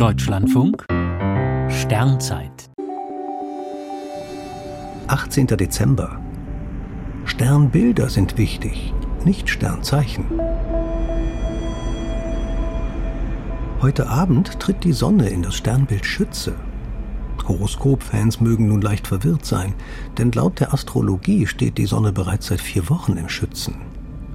[0.00, 0.86] Deutschlandfunk
[1.68, 2.70] Sternzeit
[5.08, 5.46] 18.
[5.48, 6.18] Dezember
[7.26, 8.94] Sternbilder sind wichtig,
[9.26, 10.24] nicht Sternzeichen.
[13.82, 16.54] Heute Abend tritt die Sonne in das Sternbild Schütze.
[17.46, 19.74] Horoskopfans mögen nun leicht verwirrt sein,
[20.16, 23.74] denn laut der Astrologie steht die Sonne bereits seit vier Wochen im Schützen,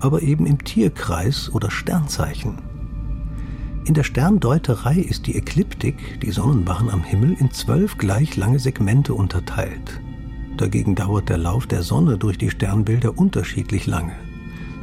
[0.00, 2.58] aber eben im Tierkreis oder Sternzeichen.
[3.86, 9.12] In der Sterndeuterei ist die Ekliptik, die Sonnenbahn am Himmel, in zwölf gleich lange Segmente
[9.12, 10.00] unterteilt.
[10.56, 14.14] Dagegen dauert der Lauf der Sonne durch die Sternbilder unterschiedlich lange.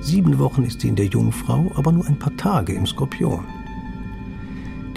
[0.01, 3.43] Sieben Wochen ist sie in der Jungfrau, aber nur ein paar Tage im Skorpion.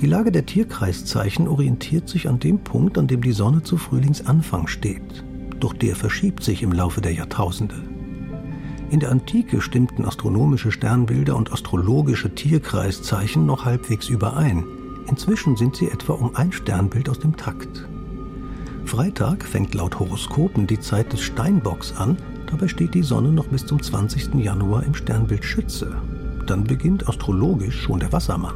[0.00, 4.66] Die Lage der Tierkreiszeichen orientiert sich an dem Punkt, an dem die Sonne zu Frühlingsanfang
[4.66, 5.24] steht.
[5.60, 7.93] Doch der verschiebt sich im Laufe der Jahrtausende.
[8.94, 14.62] In der Antike stimmten astronomische Sternbilder und astrologische Tierkreiszeichen noch halbwegs überein.
[15.08, 17.88] Inzwischen sind sie etwa um ein Sternbild aus dem Takt.
[18.84, 23.66] Freitag fängt laut Horoskopen die Zeit des Steinbocks an, dabei steht die Sonne noch bis
[23.66, 24.32] zum 20.
[24.34, 26.00] Januar im Sternbild Schütze.
[26.46, 28.54] Dann beginnt astrologisch schon der Wassermann.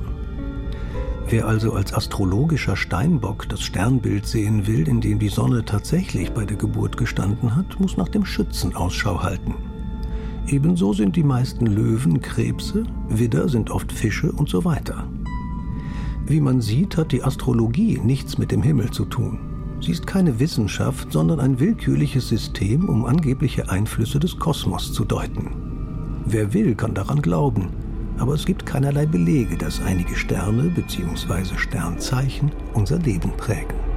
[1.28, 6.44] Wer also als astrologischer Steinbock das Sternbild sehen will, in dem die Sonne tatsächlich bei
[6.44, 9.56] der Geburt gestanden hat, muss nach dem Schützen Ausschau halten.
[10.50, 15.06] Ebenso sind die meisten Löwen Krebse, Widder sind oft Fische und so weiter.
[16.26, 19.38] Wie man sieht, hat die Astrologie nichts mit dem Himmel zu tun.
[19.82, 25.50] Sie ist keine Wissenschaft, sondern ein willkürliches System, um angebliche Einflüsse des Kosmos zu deuten.
[26.24, 27.68] Wer will, kann daran glauben,
[28.16, 31.58] aber es gibt keinerlei Belege, dass einige Sterne bzw.
[31.58, 33.87] Sternzeichen unser Leben prägen.